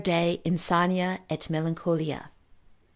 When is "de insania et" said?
0.03-1.47